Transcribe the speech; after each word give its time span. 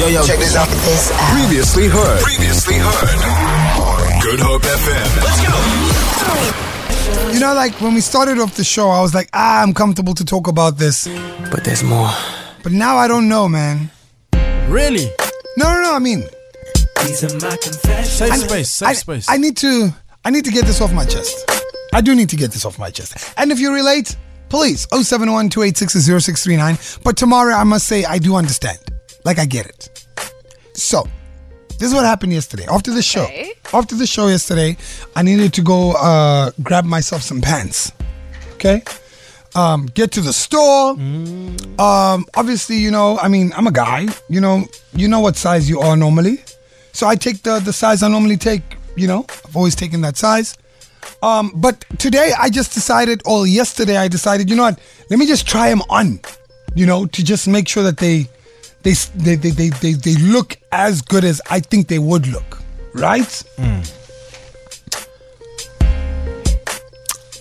Yo, 0.00 0.06
yo, 0.06 0.24
check 0.24 0.38
this 0.38 0.56
out. 0.56 0.66
This 0.66 1.12
out. 1.12 1.38
Previously 1.38 1.86
heard. 1.86 2.22
Previously 2.22 2.76
heard. 2.78 4.22
Good 4.22 4.40
Hope 4.40 4.62
FM. 4.62 5.08
Let's 5.20 5.40
go. 7.26 7.32
You 7.34 7.38
know, 7.38 7.52
like 7.52 7.78
when 7.82 7.92
we 7.92 8.00
started 8.00 8.38
off 8.38 8.56
the 8.56 8.64
show, 8.64 8.88
I 8.88 9.02
was 9.02 9.14
like, 9.14 9.28
ah, 9.34 9.62
I'm 9.62 9.74
comfortable 9.74 10.14
to 10.14 10.24
talk 10.24 10.48
about 10.48 10.78
this. 10.78 11.06
But 11.50 11.64
there's 11.64 11.82
more. 11.82 12.08
But 12.62 12.72
now 12.72 12.96
I 12.96 13.08
don't 13.08 13.28
know, 13.28 13.46
man. 13.46 13.90
Really? 14.68 15.04
No, 15.58 15.70
no, 15.70 15.82
no. 15.82 15.94
I 15.94 15.98
mean, 15.98 16.24
these 17.04 17.22
are 17.22 17.38
my 17.46 17.54
confessions. 17.58 18.08
Safe 18.08 18.34
space, 18.36 18.70
safe 18.70 18.88
I, 18.88 18.92
space. 18.94 19.26
I 19.28 19.36
need 19.36 19.58
to, 19.58 19.90
I 20.24 20.30
need 20.30 20.46
to 20.46 20.50
get 20.50 20.64
this 20.64 20.80
off 20.80 20.94
my 20.94 21.04
chest. 21.04 21.44
I 21.92 22.00
do 22.00 22.14
need 22.14 22.30
to 22.30 22.36
get 22.36 22.52
this 22.52 22.64
off 22.64 22.78
my 22.78 22.88
chest. 22.88 23.34
And 23.36 23.52
if 23.52 23.60
you 23.60 23.74
relate, 23.74 24.16
please, 24.48 24.86
071 24.90 25.50
0639 25.50 26.78
But 27.04 27.18
tomorrow, 27.18 27.52
I 27.52 27.64
must 27.64 27.86
say, 27.86 28.06
I 28.06 28.16
do 28.16 28.36
understand. 28.36 28.78
Like, 29.24 29.38
I 29.38 29.44
get 29.46 29.66
it. 29.66 30.06
So, 30.74 31.06
this 31.78 31.88
is 31.88 31.94
what 31.94 32.04
happened 32.04 32.32
yesterday. 32.32 32.66
After 32.70 32.92
the 32.92 33.02
show, 33.02 33.24
Okay. 33.24 33.52
after 33.72 33.94
the 33.94 34.06
show 34.06 34.28
yesterday, 34.28 34.76
I 35.16 35.22
needed 35.22 35.52
to 35.54 35.62
go 35.62 35.92
uh, 35.92 36.50
grab 36.62 36.84
myself 36.84 37.22
some 37.22 37.40
pants. 37.40 37.92
Okay? 38.54 38.82
Um, 39.54 39.86
get 39.94 40.12
to 40.12 40.20
the 40.20 40.32
store. 40.32 40.90
Um, 41.78 42.26
obviously, 42.36 42.76
you 42.76 42.90
know, 42.90 43.18
I 43.18 43.28
mean, 43.28 43.52
I'm 43.56 43.66
a 43.66 43.72
guy. 43.72 44.06
You 44.28 44.40
know, 44.40 44.64
you 44.94 45.08
know 45.08 45.20
what 45.20 45.36
size 45.36 45.68
you 45.68 45.80
are 45.80 45.96
normally. 45.96 46.38
So 46.92 47.06
I 47.06 47.16
take 47.16 47.42
the 47.42 47.58
the 47.60 47.72
size 47.72 48.02
I 48.02 48.08
normally 48.08 48.36
take. 48.36 48.62
You 48.96 49.06
know, 49.06 49.24
I've 49.46 49.56
always 49.56 49.74
taken 49.74 50.00
that 50.02 50.16
size. 50.16 50.56
Um, 51.22 51.52
but 51.56 51.84
today 51.98 52.32
I 52.38 52.48
just 52.50 52.74
decided, 52.74 53.22
or 53.24 53.46
yesterday 53.46 53.96
I 53.96 54.08
decided, 54.08 54.50
you 54.50 54.56
know 54.56 54.62
what? 54.64 54.78
Let 55.10 55.18
me 55.18 55.26
just 55.26 55.46
try 55.48 55.68
them 55.70 55.82
on. 55.88 56.20
You 56.74 56.86
know, 56.86 57.06
to 57.06 57.24
just 57.24 57.48
make 57.48 57.68
sure 57.68 57.82
that 57.82 57.96
they 57.98 58.28
they 58.82 58.92
they 59.14 59.36
they 59.36 59.68
they, 59.68 59.92
they, 59.92 60.14
look 60.16 60.56
as 60.72 61.02
good 61.02 61.24
as 61.24 61.40
I 61.50 61.60
think 61.60 61.88
they 61.88 61.98
would 61.98 62.26
look. 62.26 62.58
Right? 62.94 63.42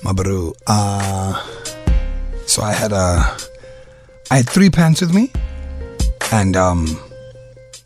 My 0.04 0.14
bro. 0.14 0.54
Uh, 0.68 1.46
so 2.46 2.62
I 2.62 2.74
had 2.74 2.92
a, 2.92 3.38
I 4.32 4.38
had 4.38 4.50
three 4.50 4.70
pants 4.70 5.02
with 5.02 5.14
me, 5.14 5.32
and 6.32 6.56
um, 6.58 6.88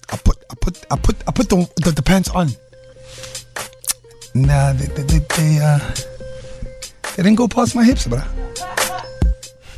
I 0.09 0.17
put 0.17 0.38
I 0.49 0.55
put 0.55 0.86
I 0.89 0.95
put 0.95 1.16
I 1.27 1.31
put 1.31 1.49
the 1.49 1.70
the, 1.77 1.92
the 1.92 2.03
pants 2.03 2.30
on. 2.30 2.49
Nah, 4.36 4.73
they 4.73 4.86
they 4.88 5.03
they, 5.03 5.20
they 5.38 5.59
uh, 5.59 5.80
they 7.16 7.23
didn't 7.23 7.36
go 7.36 7.47
past 7.47 7.75
my 7.75 7.83
hips, 7.83 8.08
bruh. 8.08 8.25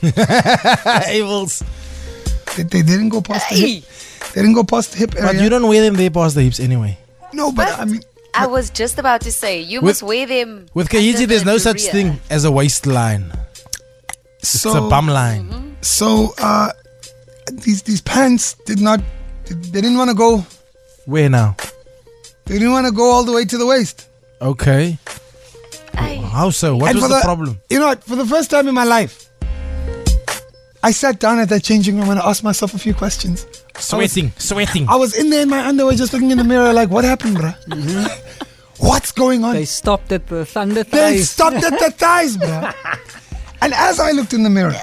Avils. 1.08 1.64
They, 2.56 2.64
they 2.64 2.82
didn't 2.84 3.10
go 3.10 3.22
past 3.22 3.50
the 3.50 3.56
hip. 3.56 3.84
They 4.34 4.42
didn't 4.42 4.56
go 4.56 4.64
past 4.64 4.92
the 4.94 4.98
hip 5.00 5.16
area. 5.16 5.34
But 5.34 5.42
you 5.42 5.50
don't 5.50 5.68
wear 5.68 5.82
them 5.82 5.96
there 5.96 6.10
past 6.10 6.36
the 6.36 6.42
hips 6.42 6.60
anyway. 6.60 6.98
no, 7.34 7.52
but 7.52 7.68
But 7.70 7.80
I 7.80 7.86
mean, 7.86 8.02
I 8.34 8.48
was 8.48 8.70
just 8.70 8.98
about 9.00 9.22
to 9.22 9.32
say 9.32 9.62
you 9.62 9.80
With- 9.82 9.96
must 10.02 10.04
wear 10.04 10.26
them. 10.26 10.68
With 10.74 10.88
under 10.94 10.98
Kaiji, 11.00 11.28
there's 11.28 11.44
the 11.44 11.52
no 11.52 11.58
such 11.58 11.84
rear. 11.84 11.92
thing 11.92 12.20
as 12.30 12.44
a 12.46 12.52
waistline. 12.52 13.32
It's 14.40 14.62
so 14.62 14.86
a 14.86 14.90
bum 14.90 15.08
line. 15.08 15.76
so 15.82 16.34
uh, 16.38 16.70
these 17.52 17.82
these 17.84 18.02
pants 18.02 18.56
did 18.66 18.80
not. 18.80 19.00
They 19.46 19.82
didn't 19.82 19.98
want 19.98 20.10
to 20.10 20.16
go. 20.16 20.46
Where 21.06 21.30
now? 21.30 21.56
They 22.46 22.56
didn't 22.60 22.72
want 22.74 22.86
to 22.88 22.92
go 22.92 23.12
all 23.12 23.24
the 23.24 23.32
way 23.32 23.46
to 23.46 23.58
the 23.58 23.66
waist. 23.66 24.08
Okay. 24.42 24.98
Aye. 25.96 26.18
How 26.32 26.50
so? 26.50 26.76
What 26.76 26.92
And 26.92 26.96
was 27.02 27.06
for 27.06 27.10
the, 27.16 27.22
problem? 27.24 27.60
You 27.70 27.80
know 27.80 27.88
what? 27.88 28.04
For 28.04 28.16
the 28.16 28.26
first 28.26 28.50
time 28.52 28.68
in 28.68 28.74
my 28.76 28.84
life, 28.84 29.25
I 30.86 30.92
sat 30.92 31.20
down 31.20 31.40
at 31.40 31.50
that 31.50 31.64
changing 31.64 31.98
room 31.98 32.12
and 32.12 32.20
I 32.20 32.30
asked 32.30 32.44
myself 32.44 32.76
a 32.76 32.78
few 32.78 32.94
questions. 32.94 33.48
Sweating, 33.80 34.32
sweating. 34.38 34.88
I 34.88 34.98
was 34.98 35.18
in 35.18 35.32
there 35.32 35.42
in 35.42 35.50
my 35.50 35.66
underwear, 35.66 35.96
just 35.96 36.14
looking 36.14 36.30
in 36.30 36.38
the 36.38 36.44
mirror, 36.44 36.74
like, 36.74 36.92
what 36.92 37.04
happened, 37.04 37.38
bruh? 37.38 37.56
What's 38.78 39.12
going 39.12 39.44
on? 39.44 39.56
They 39.56 39.66
stopped 39.66 40.12
at 40.12 40.28
the 40.28 40.46
thunder 40.46 40.84
thighs. 40.84 40.92
They 40.92 41.18
stopped 41.24 41.56
at 41.56 41.80
the 41.80 41.90
thighs, 41.90 42.38
bruh. 42.44 42.72
and 43.64 43.74
as 43.74 44.00
I 44.00 44.12
looked 44.12 44.34
in 44.34 44.44
the 44.44 44.50
mirror, 44.52 44.76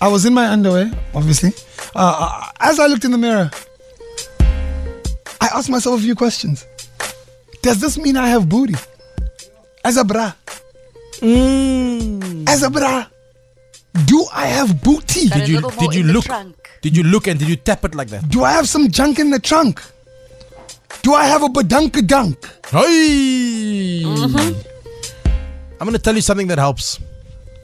I 0.00 0.08
was 0.08 0.24
in 0.24 0.34
my 0.34 0.48
underwear, 0.48 0.90
obviously. 1.14 1.52
Uh, 1.94 2.16
uh, 2.18 2.50
as 2.58 2.80
I 2.80 2.86
looked 2.86 3.04
in 3.04 3.12
the 3.12 3.18
mirror, 3.18 3.52
I 5.40 5.48
asked 5.54 5.70
myself 5.70 6.00
a 6.00 6.02
few 6.02 6.16
questions. 6.16 6.66
Does 7.62 7.80
this 7.80 7.96
mean 7.98 8.16
I 8.16 8.30
have 8.30 8.48
booty? 8.48 8.74
As 9.84 9.96
a 9.96 10.02
bra? 10.02 10.32
Mm. 11.20 12.48
As 12.48 12.64
a 12.64 12.70
bra? 12.70 13.06
Do 14.04 14.26
I 14.32 14.46
have 14.46 14.82
booty? 14.82 15.28
Got 15.28 15.38
Did 15.38 15.48
you 15.48 15.60
did 15.78 15.94
you 15.94 16.02
look? 16.04 16.26
Did 16.80 16.96
you 16.96 17.02
look 17.02 17.26
and 17.26 17.38
did 17.38 17.48
you 17.48 17.56
tap 17.56 17.84
it 17.84 17.94
like 17.94 18.08
that? 18.08 18.28
Do 18.28 18.44
I 18.44 18.52
have 18.52 18.68
some 18.68 18.90
junk 18.90 19.18
in 19.18 19.30
the 19.30 19.38
trunk? 19.38 19.82
Do 21.02 21.14
I 21.14 21.24
have 21.24 21.42
a 21.42 21.48
badunka 21.48 22.06
dunk? 22.06 22.38
Hey! 22.66 24.02
Mm-hmm. 24.04 24.60
I'm 25.80 25.86
gonna 25.86 25.98
tell 25.98 26.14
you 26.14 26.20
something 26.20 26.46
that 26.48 26.58
helps. 26.58 27.00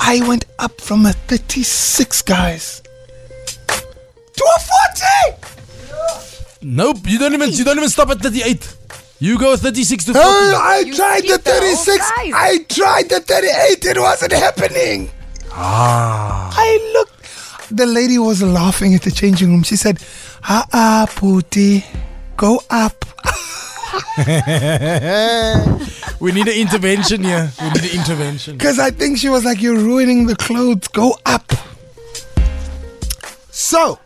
I 0.00 0.26
went 0.26 0.46
up 0.58 0.80
from 0.80 1.06
a 1.06 1.12
36, 1.12 2.22
guys, 2.22 2.82
to 3.66 4.44
a 4.44 4.60
40. 4.60 5.54
Nope, 6.62 6.98
you 7.06 7.18
don't 7.18 7.34
even 7.34 7.50
you 7.50 7.64
don't 7.64 7.76
even 7.76 7.88
stop 7.88 8.10
at 8.10 8.20
38. 8.20 8.76
You 9.20 9.38
go 9.38 9.56
36 9.56 10.04
to 10.06 10.12
40. 10.14 10.26
Oh, 10.26 10.60
I 10.62 10.78
You 10.80 10.94
tried 10.94 11.22
the 11.22 11.28
skipped 11.28 11.44
the 11.44 11.50
whole 11.52 11.60
36. 11.60 12.10
I 12.34 12.58
tried 12.68 13.08
the 13.08 13.20
38. 13.20 13.84
It 13.84 13.98
wasn't 13.98 14.32
happening. 14.32 15.10
Ah. 15.56 16.50
I 16.52 16.92
looked. 16.94 17.68
The 17.70 17.86
lady 17.86 18.18
was 18.18 18.42
laughing 18.42 18.94
at 18.94 19.02
the 19.02 19.10
changing 19.10 19.50
room. 19.50 19.62
She 19.62 19.76
said, 19.76 19.98
"Ah, 20.42 20.66
ah, 20.72 21.06
Pooty, 21.08 21.84
go 22.36 22.60
up." 22.70 23.04
we 26.20 26.32
need 26.32 26.48
an 26.48 26.54
intervention 26.54 27.22
here. 27.22 27.50
We 27.60 27.68
need 27.70 27.84
an 27.84 28.00
intervention. 28.00 28.56
Because 28.56 28.78
I 28.78 28.90
think 28.90 29.18
she 29.18 29.28
was 29.28 29.44
like, 29.44 29.60
You're 29.62 29.76
ruining 29.76 30.26
the 30.26 30.36
clothes. 30.36 30.88
Go 30.88 31.16
up. 31.26 31.52
So, 33.50 33.98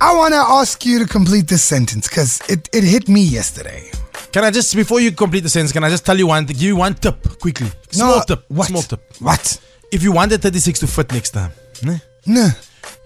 I 0.00 0.14
want 0.14 0.34
to 0.34 0.40
ask 0.40 0.86
you 0.86 0.98
to 1.00 1.06
complete 1.06 1.48
this 1.48 1.62
sentence 1.62 2.08
because 2.08 2.40
it, 2.48 2.68
it 2.72 2.84
hit 2.84 3.08
me 3.08 3.22
yesterday. 3.22 3.90
Can 4.32 4.44
I 4.44 4.50
just 4.50 4.74
before 4.76 5.00
you 5.00 5.10
complete 5.12 5.40
the 5.40 5.48
sentence, 5.48 5.72
can 5.72 5.82
I 5.82 5.88
just 5.88 6.06
tell 6.06 6.16
you 6.16 6.26
one 6.28 6.46
give 6.46 6.62
you 6.62 6.76
one 6.76 6.94
tip 6.94 7.16
quickly? 7.40 7.68
Small 7.90 8.16
No, 8.18 8.22
tip. 8.26 8.44
What? 8.48 8.68
Small 8.68 8.82
tip. 8.82 9.00
What? 9.18 9.60
If 9.90 10.02
you 10.04 10.12
want 10.12 10.30
the 10.30 10.38
36 10.38 10.78
to 10.80 10.86
fit 10.86 11.10
next 11.12 11.30
time, 11.30 11.50
ne? 11.82 12.00
No. 12.26 12.48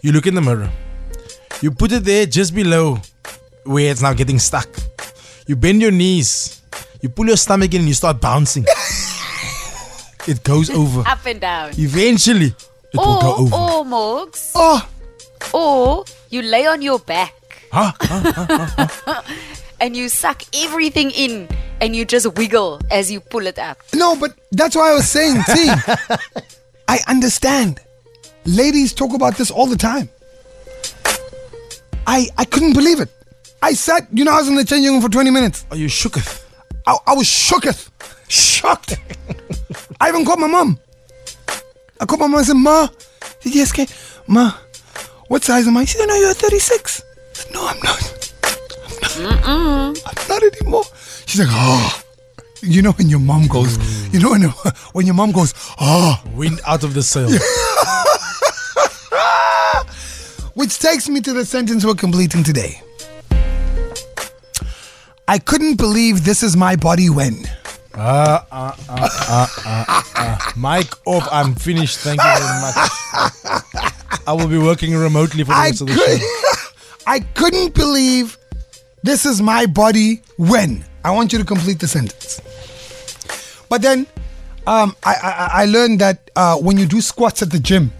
you 0.03 0.13
look 0.13 0.27
in 0.27 0.35
the 0.35 0.43
mirror. 0.43 0.71
You 1.63 1.71
put 1.71 1.93
it 1.93 2.05
there 2.05 2.27
just 2.27 2.55
below 2.55 2.99
where 3.65 3.91
it's 3.91 4.03
now 4.03 4.13
getting 4.13 4.39
stuck. 4.39 4.69
You 5.47 5.57
bend 5.57 5.81
your 5.81 5.93
knees. 5.93 6.61
You 7.01 7.09
pull 7.09 7.27
your 7.27 7.37
stomach 7.39 7.73
in 7.73 7.81
and 7.81 7.89
you 7.89 7.95
start 7.95 8.21
bouncing. 8.21 8.65
it 10.27 10.43
goes 10.43 10.69
over. 10.69 11.05
Up 11.09 11.25
and 11.25 11.41
down. 11.41 11.71
Eventually, 11.79 12.47
it 12.93 12.97
will 12.97 13.21
go 13.21 13.37
over. 13.37 13.55
or 13.55 13.85
Morgs, 13.85 14.53
Oh, 14.55 14.87
or 15.55 16.05
you 16.29 16.43
lay 16.43 16.67
on 16.67 16.83
your 16.83 16.99
back 16.99 17.33
Huh? 17.73 17.93
and 19.85 19.95
you 19.95 20.09
suck 20.09 20.43
everything 20.57 21.11
in 21.11 21.47
and 21.83 21.95
you 21.95 22.07
just 22.07 22.27
wiggle 22.39 22.81
as 22.91 23.13
you 23.13 23.21
pull 23.21 23.47
it 23.47 23.59
up. 23.59 23.77
no, 23.95 24.17
but 24.17 24.35
that's 24.51 24.75
why 24.75 24.91
I 24.91 24.95
was 24.95 25.07
saying, 25.07 25.43
see, 25.43 25.69
I 26.89 27.01
understand. 27.07 27.81
Ladies 28.47 28.95
talk 28.95 29.13
about 29.13 29.37
this 29.37 29.51
all 29.51 29.67
the 29.67 29.77
time. 29.77 30.09
I, 32.07 32.29
I 32.39 32.47
couldn't 32.47 32.73
believe 32.73 32.99
it. 33.01 33.11
I 33.61 33.75
sat, 33.75 34.09
you 34.11 34.25
know, 34.25 34.33
I 34.33 34.39
was 34.39 34.49
in 34.49 34.55
the 34.55 34.65
changing 34.65 34.91
room 34.91 35.03
for 35.03 35.11
20 35.11 35.31
minutes. 35.31 35.67
Are 35.71 35.77
you 35.77 35.89
shooketh? 35.89 36.43
I, 36.87 36.97
I 37.07 37.15
was 37.15 37.27
shooketh. 37.27 37.91
Shocked. 38.29 38.99
I 40.01 40.09
even 40.09 40.25
called 40.25 40.41
my 40.41 40.47
mom. 40.47 40.79
I 42.01 42.07
called 42.07 42.21
my 42.21 42.27
mom 42.27 42.39
and 42.39 42.47
said, 42.47 42.57
Ma, 42.57 42.89
did 43.43 43.55
you 43.55 43.61
yes, 43.61 43.71
okay. 43.73 43.87
Ma, 44.27 44.55
what 45.29 45.45
size 45.45 45.69
am 45.69 45.77
I? 45.77 45.85
She 45.85 45.99
said, 45.99 46.07
no, 46.07 46.15
you're 46.15 46.33
36. 46.33 47.03
Said, 47.35 47.53
no, 47.53 47.67
I'm 47.67 47.79
not. 47.83 48.34
I'm 49.17 49.23
not. 49.23 49.99
I'm 50.07 50.29
not 50.29 50.43
anymore. 50.43 50.85
She's 51.27 51.41
like, 51.41 51.49
oh. 51.51 52.01
You 52.63 52.81
know 52.81 52.93
when 52.93 53.11
your 53.11 53.21
mom 53.21 53.47
goes, 53.47 53.77
you 54.13 54.21
know 54.21 54.31
when, 54.31 54.43
when 54.93 55.05
your 55.07 55.15
mom 55.15 55.33
goes, 55.33 55.53
oh. 55.81 56.23
Wind 56.35 56.61
out 56.67 56.83
of 56.83 56.95
the 56.95 57.03
sail. 57.03 57.29
Which 60.55 60.79
takes 60.79 61.09
me 61.09 61.21
to 61.21 61.33
the 61.33 61.45
sentence 61.45 61.85
we're 61.85 61.95
completing 61.95 62.43
today. 62.43 62.81
I 65.27 65.39
couldn't 65.39 65.77
believe 65.77 66.25
this 66.25 66.43
is 66.43 66.57
my 66.57 66.77
body 66.77 67.11
when. 67.11 67.35
Uh, 67.95 68.41
uh, 68.51 68.73
uh, 68.89 70.39
Mic 70.57 70.89
off. 71.07 71.29
I'm 71.31 71.55
finished. 71.55 71.99
Thank 71.99 72.21
you 72.23 72.29
very 72.29 72.61
much. 72.61 72.75
I 74.27 74.33
will 74.33 74.49
be 74.49 74.59
working 74.59 74.95
remotely 74.95 75.45
for 75.45 75.53
the 75.53 75.61
rest 75.61 75.81
of 75.81 75.87
the 75.89 75.95
could, 75.95 76.21
show. 76.21 77.07
I 77.11 77.21
couldn't 77.21 77.75
believe 77.75 78.37
this 79.05 79.27
is 79.27 79.43
my 79.43 79.67
body 79.67 80.23
when. 80.39 80.83
I 81.05 81.11
want 81.11 81.33
you 81.33 81.39
to 81.39 81.45
complete 81.45 81.79
the 81.79 81.87
sentence. 81.87 82.41
But 83.69 83.83
then 83.83 84.07
um, 84.67 84.97
I, 85.05 85.15
I, 85.23 85.51
I 85.63 85.65
learned 85.67 86.01
that 86.01 86.31
uh, 86.35 86.57
when 86.57 86.79
you 86.79 86.87
do 86.87 87.03
squats 87.03 87.43
at 87.43 87.51
the 87.51 87.59
gym, 87.61 87.93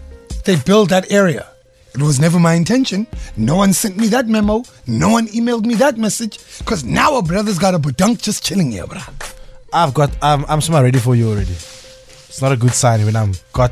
they 0.45 0.55
build 0.55 0.89
that 0.89 1.11
area. 1.11 1.45
It 1.93 2.01
was 2.01 2.19
never 2.19 2.39
my 2.39 2.55
intention. 2.55 3.05
No 3.37 3.55
one 3.55 3.71
sent 3.71 3.97
me 3.97 4.07
that 4.07 4.27
memo. 4.27 4.63
No 4.87 5.09
one 5.09 5.27
emailed 5.27 5.65
me 5.65 5.75
that 5.75 5.97
message. 5.97 6.39
Because 6.57 6.83
now 6.83 7.17
a 7.17 7.21
brother's 7.21 7.59
got 7.59 7.75
a 7.75 7.79
budunk 7.79 8.21
just 8.21 8.43
chilling 8.43 8.71
here, 8.71 8.85
bruh. 8.85 9.35
I've 9.71 9.93
got. 9.93 10.09
I'm. 10.21 10.43
I'm 10.47 10.59
smart 10.61 10.83
ready 10.83 10.99
for 10.99 11.15
you 11.15 11.29
already. 11.29 11.51
It's 11.53 12.41
not 12.41 12.51
a 12.51 12.57
good 12.57 12.73
sign 12.73 13.05
when 13.05 13.15
I'm 13.15 13.33
got 13.53 13.71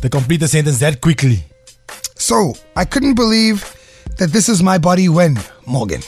the 0.00 0.08
complete 0.08 0.38
the 0.40 0.48
sentence 0.48 0.78
that 0.78 1.00
quickly. 1.00 1.44
So, 2.14 2.54
I 2.76 2.84
couldn't 2.84 3.14
believe 3.14 3.64
that 4.16 4.30
this 4.30 4.48
is 4.48 4.62
my 4.62 4.78
body 4.78 5.08
when, 5.08 5.38
Morgan. 5.66 6.02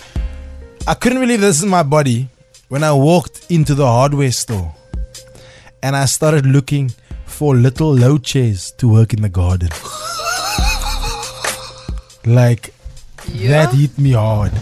I 0.87 0.95
couldn't 0.95 1.21
believe 1.21 1.41
this 1.41 1.59
is 1.59 1.67
my 1.67 1.83
body 1.83 2.29
when 2.69 2.83
I 2.83 2.93
walked 2.93 3.51
into 3.51 3.75
the 3.75 3.87
hardware 3.87 4.33
store 4.33 4.75
and 5.83 5.95
I 5.95 6.07
started 6.07 6.47
looking 6.47 6.91
for 7.27 7.55
little 7.55 7.95
low 7.95 8.19
chairs 8.19 8.73
to 8.79 8.89
work 8.89 9.13
in 9.13 9.23
the 9.23 9.29
garden. 9.29 9.69
like 12.27 12.75
that 13.49 13.73
hit 13.73 13.99
me 13.99 14.13
hard. 14.13 14.53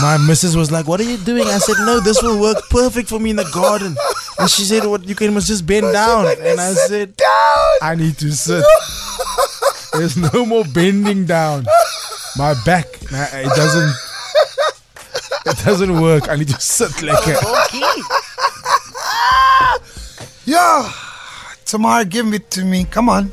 My 0.00 0.16
missus 0.18 0.56
was 0.56 0.70
like, 0.70 0.86
"What 0.88 1.00
are 1.00 1.04
you 1.04 1.18
doing?" 1.18 1.46
I 1.46 1.58
said, 1.58 1.76
"No, 1.80 2.00
this 2.00 2.22
will 2.22 2.40
work 2.40 2.56
perfect 2.70 3.08
for 3.08 3.18
me 3.18 3.30
in 3.30 3.36
the 3.36 3.48
garden." 3.52 3.96
And 4.38 4.50
she 4.50 4.64
said, 4.64 4.84
"What? 4.86 5.06
You 5.06 5.14
can 5.14 5.34
must 5.34 5.46
just 5.46 5.66
bend 5.66 5.92
down." 5.92 6.26
And 6.26 6.60
I 6.60 6.72
said, 6.74 7.14
"I 7.82 7.94
need 7.94 8.16
to 8.18 8.32
sit. 8.32 8.64
There's 9.92 10.16
no 10.16 10.46
more 10.46 10.64
bending 10.64 11.26
down. 11.26 11.66
My 12.36 12.54
back, 12.64 12.86
it 13.10 13.54
doesn't." 13.56 14.09
It 15.50 15.64
doesn't 15.64 16.00
work. 16.00 16.28
I 16.28 16.36
need 16.36 16.48
to 16.48 16.60
sit 16.60 17.02
like 17.02 17.26
a. 17.26 17.36
Yeah. 20.44 20.90
Tamar, 21.64 22.04
give 22.04 22.32
it 22.34 22.50
to 22.52 22.64
me. 22.64 22.84
Come 22.84 23.08
on. 23.08 23.32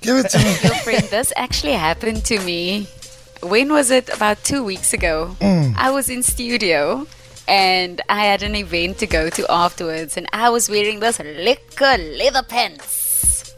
Give 0.00 0.16
it 0.18 0.30
to 0.30 0.38
me. 0.38 0.50
Your 0.62 0.74
friend, 0.84 1.02
this 1.04 1.32
actually 1.36 1.72
happened 1.72 2.24
to 2.26 2.38
me. 2.40 2.86
When 3.42 3.72
was 3.72 3.90
it? 3.90 4.08
About 4.14 4.44
two 4.44 4.62
weeks 4.62 4.92
ago. 4.92 5.36
Mm. 5.40 5.74
I 5.76 5.90
was 5.90 6.08
in 6.08 6.22
studio 6.22 7.06
and 7.48 8.00
I 8.08 8.24
had 8.24 8.42
an 8.42 8.54
event 8.54 8.98
to 8.98 9.06
go 9.06 9.28
to 9.30 9.50
afterwards, 9.50 10.16
and 10.16 10.26
I 10.32 10.48
was 10.48 10.70
wearing 10.70 11.00
this 11.00 11.18
liquor 11.18 11.96
leather 11.98 12.42
pants. 12.42 13.54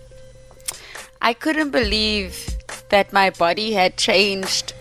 I 1.20 1.32
couldn't 1.34 1.70
believe 1.70 2.56
that 2.88 3.12
my 3.12 3.30
body 3.30 3.72
had 3.74 3.96
changed 3.96 4.72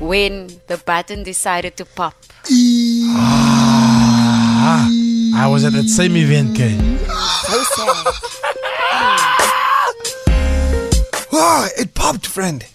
when 0.00 0.48
the 0.66 0.78
button 0.78 1.22
decided 1.22 1.76
to 1.76 1.84
pop. 1.84 2.14
Ah, 3.12 4.88
I 5.36 5.46
was 5.46 5.64
at 5.64 5.72
that 5.74 5.88
same 5.88 6.16
event, 6.16 6.56
Kay. 6.56 6.76
So 7.46 7.62
sad. 7.62 8.06
Ah, 11.32 11.68
it 11.78 11.94
popped, 11.94 12.26
friend. 12.26 12.66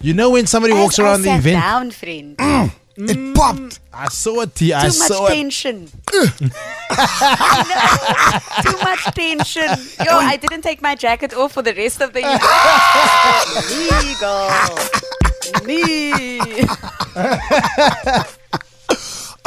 You 0.00 0.12
know 0.14 0.30
when 0.30 0.46
somebody 0.46 0.74
walks 0.74 0.98
As 0.98 1.04
around 1.04 1.14
I 1.14 1.22
the 1.22 1.24
sat 1.24 1.38
event, 1.40 1.56
down, 1.62 1.90
friend. 1.90 2.36
Mm, 2.36 2.70
it 2.98 3.16
mm. 3.16 3.34
popped. 3.34 3.80
I 3.92 4.08
saw 4.08 4.42
a 4.42 4.46
T. 4.46 4.72
I 4.74 4.82
Too 4.82 4.86
much 4.86 4.94
saw 5.08 5.26
it. 5.26 5.30
tension. 5.30 5.88
Too 6.12 6.38
much 8.84 9.04
tension. 9.14 9.68
Yo, 10.04 10.16
I 10.16 10.36
didn't 10.40 10.62
take 10.62 10.80
my 10.82 10.94
jacket 10.94 11.34
off 11.34 11.52
for 11.54 11.62
the 11.62 11.72
rest 11.74 12.00
of 12.02 12.12
the 12.12 12.20
event. 12.24 12.42
Legal. 14.04 14.50
Me. 17.16 17.22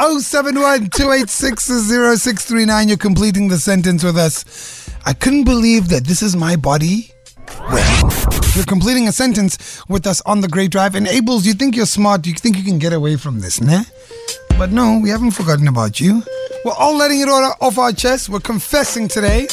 071 0.00 0.90
286 0.90 1.68
You're 2.88 2.96
completing 2.96 3.46
the 3.48 3.58
sentence 3.58 4.02
with 4.02 4.16
us. 4.16 4.90
I 5.06 5.12
couldn't 5.12 5.44
believe 5.44 5.88
that 5.90 6.04
this 6.04 6.20
is 6.20 6.34
my 6.34 6.56
body. 6.56 7.12
Well, 7.70 8.10
you're 8.56 8.64
completing 8.64 9.06
a 9.06 9.12
sentence 9.12 9.84
with 9.88 10.06
us 10.06 10.20
on 10.22 10.40
the 10.40 10.48
Great 10.48 10.72
Drive. 10.72 10.96
And 10.96 11.06
Abels, 11.06 11.46
you 11.46 11.52
think 11.52 11.76
you're 11.76 11.86
smart. 11.86 12.26
You 12.26 12.34
think 12.34 12.56
you 12.56 12.64
can 12.64 12.80
get 12.80 12.92
away 12.92 13.16
from 13.16 13.38
this, 13.38 13.60
nah? 13.60 13.84
But 14.58 14.72
no, 14.72 14.98
we 15.00 15.10
haven't 15.10 15.32
forgotten 15.32 15.68
about 15.68 16.00
you. 16.00 16.24
We're 16.64 16.72
all 16.72 16.96
letting 16.96 17.20
it 17.20 17.28
all 17.28 17.54
off 17.60 17.78
our 17.78 17.92
chest. 17.92 18.28
We're 18.30 18.40
confessing 18.40 19.06
today. 19.06 19.46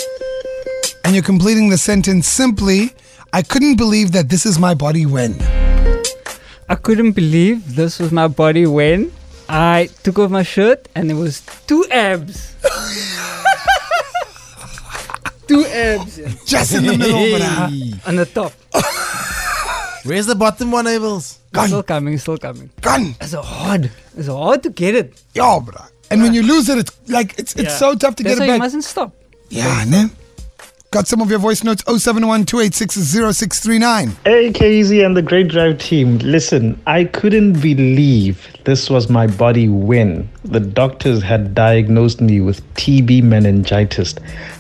And 1.06 1.14
you're 1.14 1.24
completing 1.24 1.70
the 1.70 1.78
sentence 1.78 2.28
simply 2.28 2.94
I 3.34 3.44
couldn't 3.44 3.76
believe 3.76 4.14
that 4.14 4.30
this 4.30 4.46
is 4.46 4.58
my 4.58 4.74
body 4.74 5.06
when. 5.06 5.36
I 6.70 6.76
couldn't 6.76 7.14
believe 7.14 7.76
this 7.76 8.00
was 8.00 8.12
my 8.12 8.28
body 8.28 8.66
when 8.68 9.12
I 9.48 9.90
took 10.04 10.20
off 10.20 10.30
my 10.30 10.44
shirt 10.44 10.88
and 10.96 11.10
there 11.10 11.16
was 11.16 11.42
two 11.66 11.86
abs. 11.90 12.56
two 15.48 15.64
abs 15.66 16.18
yeah, 16.20 16.30
Just 16.46 16.74
in 16.76 16.86
the 16.86 16.98
middle, 16.98 17.40
bruh. 17.40 18.08
On 18.08 18.16
the 18.16 18.26
top. 18.26 18.52
Where's 20.06 20.26
the 20.26 20.36
bottom 20.36 20.72
one, 20.72 20.86
Abels? 20.86 21.38
Still 21.68 21.84
coming, 21.84 22.18
still 22.18 22.38
coming. 22.38 22.70
Gun. 22.82 23.16
It's 23.20 23.34
hard. 23.34 23.90
It's 24.18 24.28
hard 24.28 24.64
to 24.64 24.70
get 24.70 24.96
it. 24.96 25.22
Yeah, 25.34 25.60
bruh. 25.64 25.90
And 26.12 26.22
when 26.22 26.34
you 26.34 26.44
lose 26.44 26.70
it, 26.70 26.78
it's 26.78 26.92
like 27.10 27.38
it's 27.40 27.54
it's 27.56 27.64
Yeah. 27.72 27.78
so 27.78 27.96
tough 27.96 28.16
to 28.18 28.24
That's 28.24 28.36
get 28.40 28.44
it 28.44 28.48
you 28.48 28.52
back. 28.54 28.60
mustn't 28.60 28.84
stop. 28.84 29.14
Yeah, 29.50 29.84
ne? 29.88 30.06
Got 30.98 31.08
some 31.08 31.22
of 31.22 31.30
your 31.30 31.38
voice 31.38 31.64
notes 31.64 31.84
071 31.86 32.48
0639. 32.48 34.18
Hey, 34.26 34.52
Kyeezi 34.52 35.06
and 35.06 35.16
the 35.16 35.22
Great 35.22 35.48
Drive 35.48 35.78
team. 35.78 36.18
Listen, 36.18 36.82
I 36.88 37.04
couldn't 37.04 37.62
believe 37.62 38.48
this 38.64 38.90
was 38.90 39.08
my 39.08 39.28
body 39.28 39.70
when 39.70 40.28
the 40.44 40.60
doctors 40.60 41.22
had 41.22 41.54
diagnosed 41.54 42.20
me 42.20 42.42
with 42.42 42.64
TB 42.74 43.22
meningitis. 43.22 44.16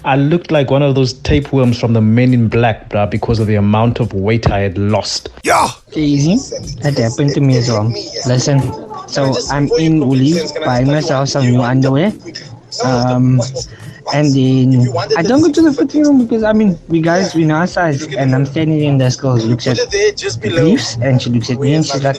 I 0.05 0.17
looked 0.17 0.51
like 0.51 0.69
one 0.69 0.83
of 0.83 0.93
those 0.93 1.13
tapeworms 1.13 1.79
from 1.79 1.93
the 1.93 2.01
Men 2.01 2.35
in 2.35 2.49
Black, 2.49 2.89
bruh, 2.89 3.09
because 3.09 3.39
of 3.39 3.47
the 3.47 3.55
amount 3.55 3.99
of 3.99 4.13
weight 4.13 4.47
I 4.51 4.59
had 4.59 4.77
lost. 4.77 5.29
Yeah. 5.43 5.69
Easy. 5.93 6.35
That 6.83 6.99
happened 6.99 7.31
to 7.31 7.41
me 7.41 7.57
as 7.57 7.67
well. 7.67 7.91
Listen, 8.27 8.61
so 9.09 9.33
I'm 9.49 9.71
in 9.79 10.07
Woolies 10.07 10.51
buying 10.63 10.85
myself 10.85 11.29
some 11.29 11.47
new 11.47 11.63
underwear. 11.63 12.13
Um, 12.85 13.41
and 14.13 14.33
then 14.33 14.87
I 15.17 15.21
don't 15.21 15.41
go 15.41 15.51
to 15.51 15.61
the 15.61 15.73
fitting 15.73 16.03
room 16.03 16.25
because 16.25 16.43
I 16.43 16.53
mean, 16.53 16.77
we 16.87 17.01
guys, 17.01 17.35
we 17.35 17.45
know 17.45 17.55
our 17.55 17.67
size. 17.67 18.03
And 18.15 18.33
I'm 18.33 18.45
standing 18.45 18.81
in 18.81 18.97
this 18.97 19.15
girl 19.15 19.37
looks 19.37 19.67
at 19.67 19.77
the 19.77 20.49
briefs 20.55 20.97
and 21.01 21.21
she 21.21 21.29
looks 21.29 21.49
at 21.49 21.59
me 21.59 21.73
and 21.75 21.85
she's 21.85 22.03
like, 22.03 22.17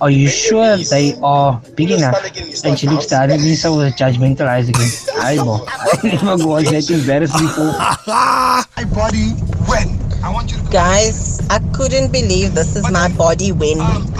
Are 0.00 0.10
you 0.10 0.28
sure 0.28 0.76
they 0.76 1.14
are 1.22 1.60
big 1.74 1.90
enough? 1.90 2.16
And 2.64 2.78
she 2.78 2.86
looks 2.88 3.06
down 3.06 3.30
at 3.30 3.40
me 3.40 3.54
so 3.54 3.76
with 3.76 3.94
judgmental 3.96 4.46
eyes 4.46 4.68
again. 4.72 4.90
I 5.16 5.36
know. 5.36 5.64
I 5.68 6.20
never 6.24 6.46
was 6.46 6.70
that 6.70 6.90
embarrassed 6.90 7.38
before. 7.38 7.72
My 8.06 8.84
body 8.92 9.30
when? 9.68 10.00
I 10.22 10.30
want 10.30 10.52
you 10.52 10.58
Guys, 10.70 11.40
I 11.50 11.58
couldn't 11.72 12.10
believe 12.12 12.54
this 12.54 12.76
is 12.76 12.90
my 12.90 13.08
body 13.08 13.52
when 13.52 13.78
Um, 13.80 14.10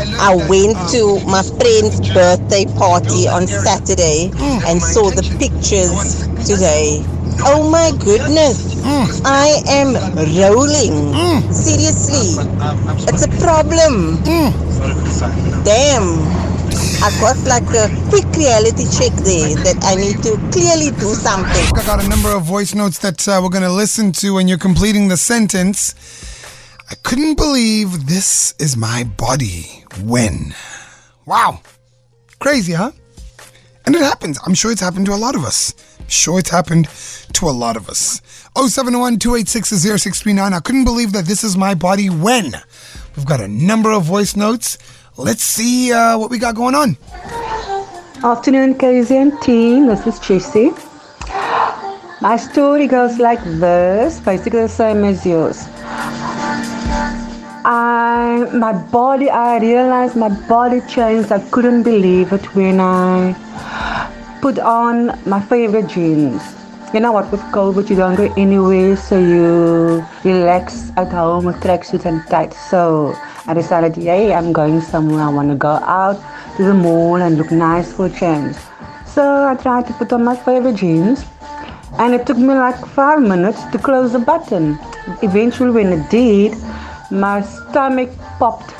I, 0.00 0.34
went 0.48 0.76
to 0.92 1.20
my 1.26 1.42
friend's 1.42 2.00
birthday 2.12 2.64
party 2.76 3.28
on 3.28 3.46
Saturday 3.46 4.30
and 4.66 4.80
saw 4.82 5.10
the 5.10 5.22
pictures 5.38 6.24
today. 6.48 7.04
Oh 7.44 7.68
my 7.70 7.92
goodness. 8.02 8.80
I 9.24 9.60
am 9.68 9.94
rolling. 10.16 11.12
Seriously. 11.52 12.40
It's 13.08 13.24
a 13.24 13.30
problem. 13.44 14.16
Damn. 15.64 16.18
I 17.02 17.10
got 17.20 17.36
like 17.44 17.68
a 17.74 17.88
quick 18.08 18.26
reality 18.36 18.84
check 18.84 19.12
there 19.24 19.56
that 19.64 19.78
I 19.82 19.96
need 19.96 20.22
to 20.22 20.36
clearly 20.52 20.90
do 21.00 21.14
something. 21.14 21.66
I 21.76 21.82
got 21.84 22.04
a 22.04 22.08
number 22.08 22.30
of 22.30 22.44
voice 22.44 22.74
notes 22.74 22.98
that 22.98 23.26
uh, 23.26 23.40
we're 23.42 23.48
going 23.48 23.64
to 23.64 23.72
listen 23.72 24.12
to 24.12 24.34
when 24.34 24.48
you're 24.48 24.58
completing 24.58 25.08
the 25.08 25.16
sentence. 25.16 25.94
I 26.90 26.96
couldn't 27.04 27.36
believe 27.36 28.08
this 28.08 28.52
is 28.58 28.76
my 28.76 29.04
body 29.04 29.84
when. 30.02 30.56
Wow. 31.24 31.60
Crazy, 32.40 32.72
huh? 32.72 32.90
And 33.86 33.94
it 33.94 34.02
happens. 34.02 34.40
I'm 34.44 34.54
sure 34.54 34.72
it's 34.72 34.80
happened 34.80 35.06
to 35.06 35.14
a 35.14 35.22
lot 35.26 35.36
of 35.36 35.44
us. 35.44 35.72
Sure, 36.08 36.40
it's 36.40 36.50
happened 36.50 36.88
to 37.34 37.48
a 37.48 37.52
lot 37.52 37.76
of 37.76 37.88
us. 37.88 38.20
071 38.56 39.20
286 39.20 39.68
0639. 39.68 40.52
I 40.52 40.58
couldn't 40.58 40.82
believe 40.82 41.12
that 41.12 41.26
this 41.26 41.44
is 41.44 41.56
my 41.56 41.74
body 41.74 42.10
when. 42.10 42.54
We've 43.16 43.26
got 43.26 43.40
a 43.40 43.46
number 43.46 43.92
of 43.92 44.02
voice 44.02 44.34
notes. 44.34 44.76
Let's 45.16 45.44
see 45.44 45.92
uh, 45.92 46.18
what 46.18 46.28
we 46.28 46.40
got 46.40 46.56
going 46.56 46.74
on. 46.74 46.96
Afternoon, 48.24 48.74
KZN 48.74 49.40
team. 49.42 49.86
This 49.86 50.06
is 50.08 50.18
Tracy. 50.18 50.72
My 52.20 52.36
story 52.36 52.88
goes 52.88 53.18
like 53.20 53.42
this, 53.44 54.18
basically 54.18 54.62
the 54.62 54.68
same 54.68 55.04
as 55.04 55.24
yours. 55.24 55.68
I, 58.30 58.44
my 58.56 58.72
body, 58.72 59.28
I 59.28 59.58
realized 59.58 60.14
my 60.14 60.28
body 60.48 60.80
changed. 60.82 61.32
I 61.32 61.40
couldn't 61.50 61.82
believe 61.82 62.32
it 62.32 62.44
when 62.54 62.78
I 62.80 63.34
put 64.40 64.58
on 64.60 65.18
my 65.26 65.40
favorite 65.40 65.88
jeans. 65.88 66.40
You 66.94 67.00
know 67.00 67.12
what, 67.12 67.30
with 67.32 67.40
COVID, 67.56 67.90
you 67.90 67.96
don't 67.96 68.14
go 68.14 68.32
anywhere, 68.36 68.96
so 68.96 69.18
you 69.18 70.04
relax 70.22 70.92
at 70.96 71.10
home 71.10 71.44
with 71.46 71.56
tracksuits 71.56 72.04
and 72.04 72.24
tights. 72.28 72.58
So 72.70 73.14
I 73.46 73.54
decided, 73.54 73.96
yay, 73.96 74.32
I'm 74.32 74.52
going 74.52 74.80
somewhere. 74.80 75.22
I 75.22 75.28
want 75.28 75.50
to 75.50 75.56
go 75.56 75.74
out 76.00 76.18
to 76.56 76.62
the 76.64 76.74
mall 76.74 77.16
and 77.16 77.36
look 77.36 77.50
nice 77.50 77.92
for 77.92 78.06
a 78.06 78.10
change. 78.10 78.54
So 79.06 79.22
I 79.44 79.56
tried 79.56 79.86
to 79.88 79.92
put 79.94 80.12
on 80.12 80.22
my 80.22 80.36
favorite 80.36 80.76
jeans 80.76 81.24
And 81.98 82.14
it 82.14 82.26
took 82.26 82.38
me 82.38 82.54
like 82.54 82.78
five 82.94 83.20
minutes 83.20 83.64
to 83.72 83.78
close 83.78 84.12
the 84.12 84.20
button. 84.20 84.78
Eventually, 85.22 85.70
when 85.70 85.92
it 85.92 86.08
did, 86.08 86.54
my 87.10 87.42
stomach 87.42 88.10
popped 88.38 88.72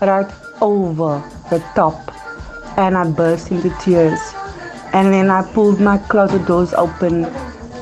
right 0.00 0.30
over 0.60 1.22
the 1.50 1.58
top 1.74 2.12
and 2.76 2.96
I 2.96 3.10
burst 3.10 3.50
into 3.50 3.70
tears. 3.80 4.20
And 4.92 5.12
then 5.12 5.30
I 5.30 5.42
pulled 5.52 5.80
my 5.80 5.98
closet 5.98 6.46
doors 6.46 6.72
open 6.74 7.24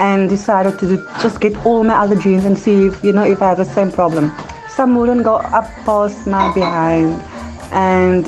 and 0.00 0.28
decided 0.28 0.78
to 0.80 0.86
do- 0.86 1.08
just 1.20 1.40
get 1.40 1.54
all 1.64 1.84
my 1.84 1.94
other 1.94 2.16
jeans 2.16 2.44
and 2.44 2.58
see 2.58 2.86
if, 2.86 3.02
you 3.02 3.12
know, 3.12 3.24
if 3.24 3.42
I 3.42 3.48
have 3.48 3.58
the 3.58 3.64
same 3.64 3.90
problem. 3.90 4.32
Some 4.68 4.94
wouldn't 4.96 5.24
go 5.24 5.36
up 5.36 5.70
past 5.84 6.26
my 6.26 6.52
behind. 6.52 7.20
And 7.72 8.26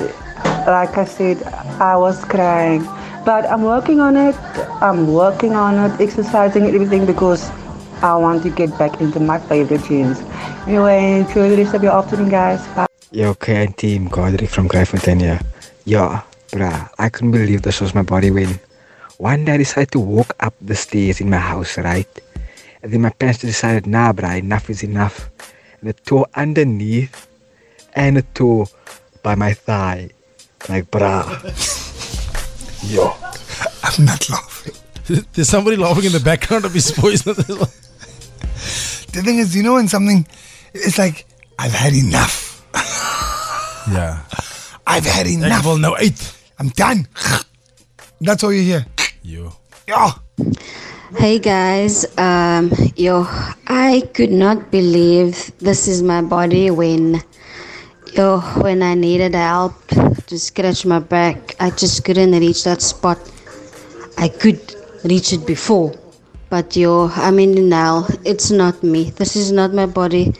like 0.67 0.97
I 0.97 1.05
said, 1.05 1.43
I 1.79 1.95
was 1.97 2.23
crying. 2.25 2.87
But 3.25 3.45
I'm 3.45 3.63
working 3.63 3.99
on 3.99 4.15
it. 4.15 4.35
I'm 4.81 5.13
working 5.13 5.55
on 5.55 5.77
it, 5.77 6.01
exercising 6.01 6.65
everything 6.67 7.05
because 7.05 7.51
I 8.01 8.15
want 8.15 8.43
to 8.43 8.49
get 8.49 8.71
back 8.79 9.01
into 9.01 9.19
my 9.19 9.39
favorite 9.39 9.83
jeans. 9.83 10.21
Anyway, 10.65 11.19
enjoy 11.19 11.49
the 11.49 11.57
rest 11.57 11.75
of 11.75 11.83
your 11.83 11.91
afternoon, 11.91 12.29
guys. 12.29 12.65
Bye. 12.71 12.87
Yo, 13.11 13.31
okay, 13.31 13.67
team, 13.75 14.07
Godric 14.07 14.49
from 14.49 14.69
Kraaifontein 14.69 15.19
here. 15.19 15.39
Yeah, 15.83 16.21
bruh, 16.47 16.89
I 16.97 17.09
couldn't 17.09 17.31
believe 17.31 17.63
this 17.63 17.81
was 17.81 17.93
my 17.93 18.03
body 18.03 18.31
when 18.31 18.57
one 19.17 19.43
day 19.43 19.55
I 19.55 19.57
decided 19.57 19.91
to 19.91 19.99
walk 19.99 20.33
up 20.39 20.53
the 20.61 20.75
stairs 20.75 21.19
in 21.19 21.29
my 21.29 21.43
house, 21.43 21.77
right? 21.77 22.07
And 22.81 22.93
then 22.93 23.01
my 23.01 23.09
parents 23.09 23.41
decided, 23.41 23.85
nah, 23.85 24.13
bruh, 24.13 24.39
enough 24.39 24.69
is 24.69 24.81
enough. 24.81 25.29
And 25.81 25.89
it 25.89 25.99
tore 26.05 26.27
underneath 26.35 27.27
and 27.95 28.17
it 28.17 28.33
tore 28.33 28.67
by 29.23 29.35
my 29.35 29.51
thigh. 29.51 30.11
Like, 30.69 30.89
bruh. 30.89 31.27
Yo. 32.87 33.11
I'm 33.83 34.05
not 34.05 34.29
laughing. 34.29 34.75
There's 35.33 35.49
somebody 35.49 35.75
laughing 35.75 36.05
in 36.05 36.13
the 36.13 36.21
background 36.21 36.63
of 36.63 36.73
his 36.73 36.91
voice. 36.91 37.27
The 39.11 39.21
thing 39.23 39.39
is, 39.39 39.55
you 39.55 39.63
know, 39.63 39.73
when 39.73 39.87
something, 39.87 40.27
it's 40.73 40.97
like, 40.97 41.25
I've 41.57 41.71
had 41.71 41.93
enough. 41.93 42.65
yeah. 43.91 44.23
I've 44.85 45.05
had 45.05 45.27
enough. 45.27 45.65
Well, 45.65 45.77
no, 45.77 45.97
eight. 45.97 46.35
I'm 46.59 46.69
done. 46.69 47.07
That's 48.21 48.43
all 48.43 48.53
you 48.53 48.61
hear. 48.61 48.85
Yo. 49.23 49.53
Yeah. 49.87 50.11
Hey 51.17 51.39
guys, 51.39 52.05
um, 52.19 52.71
yo, 52.95 53.25
I 53.65 54.03
could 54.13 54.29
not 54.29 54.69
believe 54.69 55.51
this 55.57 55.87
is 55.87 56.03
my 56.03 56.21
body 56.21 56.69
when, 56.69 57.23
yo, 58.13 58.41
when 58.61 58.83
I 58.83 58.93
needed 58.93 59.33
help 59.33 59.73
to 59.87 60.37
scratch 60.37 60.85
my 60.85 60.99
back, 60.99 61.55
I 61.59 61.71
just 61.71 62.05
couldn't 62.05 62.33
reach 62.33 62.63
that 62.65 62.83
spot. 62.83 63.17
I 64.19 64.29
could 64.29 64.75
reach 65.03 65.33
it 65.33 65.47
before, 65.47 65.95
but 66.49 66.75
yo, 66.75 67.09
I'm 67.15 67.39
in 67.39 67.53
denial. 67.53 68.07
It's 68.25 68.49
not 68.51 68.81
me. 68.81 69.11
This 69.11 69.35
is 69.35 69.51
not 69.51 69.73
my 69.73 69.85
body. 69.85 70.33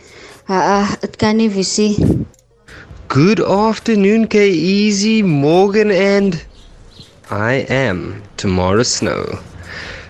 Uh, 0.48 0.54
uh, 0.54 0.96
it 1.02 1.18
can't 1.18 1.40
even 1.40 1.62
see. 1.62 2.26
Good 3.08 3.40
afternoon, 3.40 4.26
Kyeezi, 4.28 5.22
Morgan, 5.24 5.90
and 5.90 6.44
I 7.30 7.66
am 7.68 8.22
Tomorrow 8.36 8.82
Snow. 8.82 9.38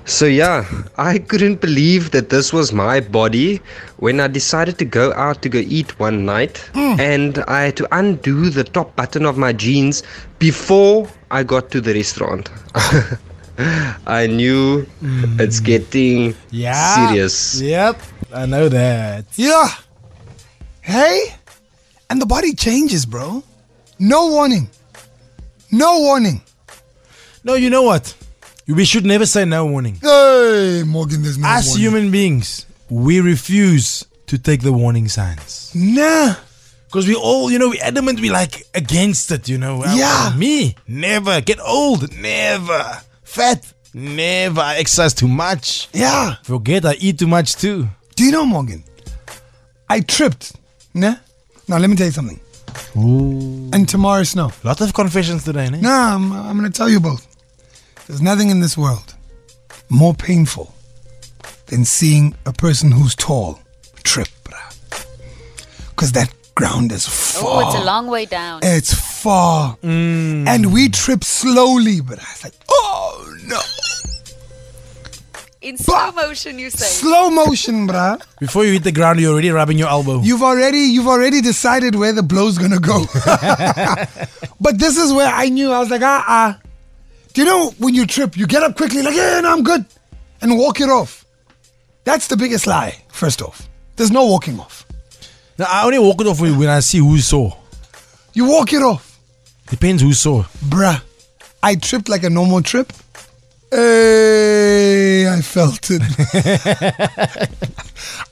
So, 0.06 0.26
yeah, 0.26 0.64
I 0.96 1.18
couldn't 1.18 1.60
believe 1.60 2.10
that 2.10 2.30
this 2.30 2.52
was 2.52 2.72
my 2.72 3.00
body 3.00 3.60
when 3.98 4.18
I 4.18 4.26
decided 4.26 4.78
to 4.78 4.84
go 4.84 5.12
out 5.12 5.42
to 5.42 5.48
go 5.48 5.58
eat 5.58 5.98
one 6.00 6.24
night 6.24 6.68
and 6.74 7.38
I 7.46 7.64
had 7.64 7.76
to 7.76 7.88
undo 7.96 8.50
the 8.50 8.64
top 8.64 8.96
button 8.96 9.24
of 9.24 9.38
my 9.38 9.52
jeans 9.52 10.02
before 10.38 11.08
I 11.30 11.42
got 11.42 11.70
to 11.70 11.80
the 11.80 11.94
restaurant. 11.94 12.50
I 14.06 14.26
knew 14.26 14.86
it's 15.38 15.60
mm. 15.60 15.64
getting 15.64 16.34
Yeah. 16.50 17.08
serious. 17.08 17.60
Yep. 17.60 18.00
I 18.32 18.46
know 18.46 18.68
that. 18.68 19.26
Yeah. 19.36 19.68
Hey? 20.80 21.34
And 22.08 22.20
the 22.20 22.26
body 22.26 22.54
changes, 22.54 23.06
bro. 23.06 23.42
No 23.98 24.28
warning. 24.30 24.68
No 25.70 26.00
warning. 26.00 26.42
No, 27.44 27.54
you 27.54 27.70
know 27.70 27.82
what? 27.82 28.14
We 28.66 28.84
should 28.84 29.04
never 29.04 29.26
say 29.26 29.44
no 29.44 29.66
warning. 29.66 29.96
Hey, 30.02 30.82
Morgan, 30.86 31.22
there's 31.22 31.38
no 31.38 31.48
As 31.48 31.68
warning. 31.68 31.82
human 31.84 32.10
beings, 32.10 32.66
we 32.88 33.20
refuse 33.20 34.04
to 34.26 34.38
take 34.38 34.62
the 34.62 34.72
warning 34.72 35.08
signs. 35.08 35.72
Nah. 35.74 36.34
Because 36.86 37.06
we 37.06 37.14
all, 37.14 37.50
you 37.52 37.58
know, 37.58 37.68
we 37.68 37.78
adamant, 37.80 38.20
we 38.20 38.30
like 38.30 38.64
against 38.74 39.30
it, 39.30 39.48
you 39.48 39.58
know. 39.58 39.84
Yeah. 39.84 40.32
Me, 40.36 40.74
never. 40.88 41.40
Get 41.40 41.60
old, 41.60 42.12
never. 42.16 43.00
Fat, 43.30 43.72
never. 43.94 44.60
Exercise 44.60 45.14
too 45.14 45.28
much. 45.28 45.88
Yeah. 45.92 46.34
Forget 46.42 46.84
I 46.84 46.94
eat 46.94 47.20
too 47.20 47.28
much 47.28 47.54
too. 47.54 47.88
Do 48.16 48.24
you 48.24 48.32
know, 48.32 48.44
Morgan? 48.44 48.82
I 49.88 50.00
tripped. 50.00 50.56
Nah? 50.94 51.14
Now, 51.68 51.78
let 51.78 51.88
me 51.88 51.94
tell 51.94 52.06
you 52.06 52.12
something. 52.12 52.40
Ooh. 52.96 53.70
And 53.72 53.88
tomorrow 53.88 54.24
snow. 54.24 54.50
Lot 54.64 54.80
of 54.80 54.92
confessions 54.94 55.44
today, 55.44 55.70
ne? 55.70 55.80
No, 55.80 55.92
I'm, 55.92 56.32
I'm 56.32 56.58
going 56.58 56.70
to 56.70 56.76
tell 56.76 56.88
you 56.88 56.98
both. 56.98 57.24
There's 58.08 58.20
nothing 58.20 58.50
in 58.50 58.58
this 58.58 58.76
world 58.76 59.14
more 59.88 60.12
painful 60.12 60.74
than 61.66 61.84
seeing 61.84 62.34
a 62.46 62.52
person 62.52 62.90
who's 62.90 63.14
tall 63.14 63.60
trip, 64.02 64.28
Because 65.90 66.10
that 66.12 66.34
ground 66.56 66.90
is 66.90 67.06
far. 67.06 67.62
Oh, 67.62 67.68
it's 67.68 67.78
a 67.78 67.84
long 67.84 68.08
way 68.08 68.26
down. 68.26 68.60
It's 68.64 68.92
far. 68.92 69.76
Mm. 69.84 70.48
And 70.48 70.72
we 70.72 70.88
trip 70.88 71.22
slowly, 71.22 72.00
but 72.00 72.18
I 72.18 72.26
was 72.32 72.44
like, 72.44 72.54
In 75.62 75.76
slow 75.76 76.10
motion, 76.12 76.58
you 76.58 76.70
say. 76.70 76.86
Slow 76.86 77.28
motion, 77.28 77.86
bruh. 77.86 78.22
Before 78.38 78.64
you 78.64 78.72
hit 78.72 78.84
the 78.84 78.92
ground, 78.92 79.20
you're 79.20 79.32
already 79.32 79.50
rubbing 79.50 79.76
your 79.76 79.88
elbow. 79.88 80.20
You've 80.22 80.42
already 80.42 80.78
you've 80.78 81.06
already 81.06 81.42
decided 81.42 81.94
where 81.94 82.14
the 82.14 82.22
blow's 82.22 82.56
gonna 82.56 82.80
go. 82.80 83.04
but 84.60 84.78
this 84.78 84.96
is 84.96 85.12
where 85.12 85.30
I 85.30 85.50
knew 85.50 85.70
I 85.70 85.78
was 85.80 85.90
like, 85.90 86.00
ah 86.02 86.24
ah. 86.26 86.60
Do 87.34 87.42
you 87.42 87.46
know 87.46 87.70
when 87.78 87.94
you 87.94 88.06
trip, 88.06 88.38
you 88.38 88.46
get 88.46 88.62
up 88.62 88.74
quickly, 88.76 89.02
like, 89.02 89.14
yeah, 89.14 89.40
no, 89.40 89.52
I'm 89.52 89.62
good, 89.62 89.84
and 90.40 90.58
walk 90.58 90.80
it 90.80 90.88
off. 90.88 91.26
That's 92.04 92.26
the 92.26 92.36
biggest 92.36 92.66
lie, 92.66 92.96
first 93.12 93.42
off. 93.42 93.68
There's 93.96 94.10
no 94.10 94.24
walking 94.24 94.58
off. 94.58 94.86
Now, 95.58 95.66
I 95.68 95.84
only 95.84 95.98
walk 95.98 96.22
it 96.22 96.26
off 96.26 96.40
when 96.40 96.58
when 96.58 96.70
I 96.70 96.80
see 96.80 96.98
who 96.98 97.18
saw. 97.18 97.52
You 98.32 98.46
walk 98.46 98.72
it 98.72 98.82
off. 98.82 99.20
Depends 99.68 100.00
who 100.02 100.14
saw. 100.14 100.44
Bruh. 100.64 101.02
I 101.62 101.74
tripped 101.74 102.08
like 102.08 102.24
a 102.24 102.30
normal 102.30 102.62
trip. 102.62 102.92
Hey, 103.70 105.28
I 105.28 105.40
felt 105.42 105.90
it. 105.90 106.02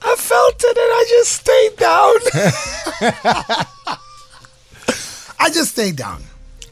I 0.02 0.16
felt 0.16 0.64
it 0.64 0.76
and 0.76 0.92
I 0.92 1.04
just 1.08 1.32
stayed 1.32 1.76
down. 1.76 2.14
I 5.38 5.50
just 5.50 5.70
stayed 5.72 5.96
down. 5.96 6.22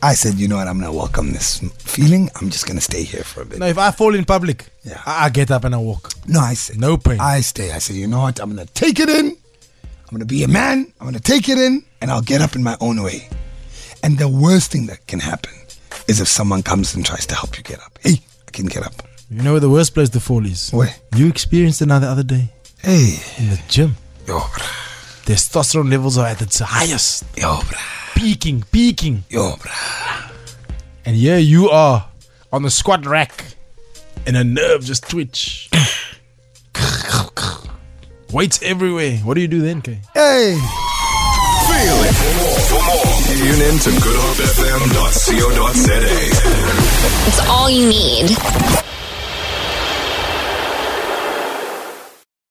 I 0.02 0.14
said, 0.14 0.34
you 0.34 0.48
know 0.48 0.56
what, 0.56 0.66
I'm 0.66 0.78
gonna 0.80 0.92
welcome 0.92 1.32
this 1.32 1.60
feeling. 1.78 2.28
I'm 2.36 2.50
just 2.50 2.66
gonna 2.66 2.80
stay 2.80 3.02
here 3.04 3.22
for 3.22 3.42
a 3.42 3.46
bit. 3.46 3.58
Now, 3.60 3.66
if 3.66 3.78
I 3.78 3.92
fall 3.92 4.14
in 4.14 4.24
public, 4.24 4.66
I, 5.06 5.26
I 5.26 5.30
get 5.30 5.50
up 5.50 5.64
and 5.64 5.74
I 5.74 5.78
walk. 5.78 6.10
No, 6.26 6.40
I 6.40 6.54
say 6.54 6.74
no 6.76 6.96
pain. 6.96 7.20
I 7.20 7.40
stay. 7.40 7.70
I 7.70 7.78
say, 7.78 7.94
you 7.94 8.06
know 8.08 8.20
what, 8.22 8.40
I'm 8.40 8.50
gonna 8.50 8.66
take 8.66 8.98
it 9.00 9.08
in. 9.08 9.26
I'm 9.26 10.10
gonna 10.10 10.24
be 10.24 10.42
a 10.42 10.48
man. 10.48 10.92
I'm 11.00 11.06
gonna 11.06 11.20
take 11.20 11.48
it 11.48 11.58
in, 11.58 11.84
and 12.00 12.10
I'll 12.10 12.20
get 12.22 12.40
up 12.42 12.56
in 12.56 12.62
my 12.62 12.76
own 12.80 13.02
way. 13.02 13.28
And 14.02 14.18
the 14.18 14.28
worst 14.28 14.72
thing 14.72 14.86
that 14.86 15.06
can 15.06 15.20
happen 15.20 15.52
is 16.08 16.20
if 16.20 16.28
someone 16.28 16.62
comes 16.62 16.94
and 16.94 17.04
tries 17.06 17.26
to 17.26 17.34
help 17.34 17.56
you 17.56 17.64
get 17.64 17.80
up. 17.80 17.98
Hey, 18.02 18.20
can 18.56 18.66
get 18.66 18.82
up. 18.84 18.94
You 19.30 19.42
know 19.42 19.52
where 19.52 19.60
the 19.60 19.68
worst 19.70 19.92
place 19.94 20.08
to 20.10 20.20
fall 20.20 20.44
is? 20.46 20.70
Where? 20.70 20.94
You 21.14 21.28
experienced 21.28 21.82
it 21.82 21.86
now 21.86 21.98
the 21.98 22.08
other 22.08 22.22
day. 22.22 22.50
Hey. 22.82 23.18
In 23.38 23.50
the 23.50 23.60
gym. 23.68 23.96
Yo, 24.26 24.40
Testosterone 25.26 25.90
levels 25.90 26.16
are 26.18 26.26
at 26.26 26.40
its 26.40 26.58
highest. 26.60 27.24
Yo, 27.36 27.60
Peaking, 28.14 28.64
peaking. 28.72 29.24
Yo, 29.28 29.56
bra. 29.56 29.72
And 31.04 31.14
here 31.16 31.38
you 31.38 31.68
are 31.68 32.08
on 32.52 32.62
the 32.62 32.70
squat 32.70 33.04
rack 33.06 33.44
and 34.26 34.36
a 34.36 34.42
nerve 34.44 34.84
just 34.84 35.08
twitch. 35.08 35.68
Weights 38.32 38.60
everywhere. 38.62 39.18
What 39.18 39.34
do 39.34 39.40
you 39.40 39.48
do 39.48 39.60
then, 39.60 39.82
Kay? 39.82 40.00
Hey. 40.14 40.54
Feel 41.68 41.98
it. 42.08 42.14
For 42.14 42.32
more, 42.40 42.58
for 42.70 42.82
more, 42.86 43.05
tune 43.36 43.60
in 43.60 43.76
to 43.78 43.90
goodhopefm.co.za. 43.90 46.00
It's 47.28 47.40
all 47.50 47.68
you 47.68 47.86
need. 47.86 48.30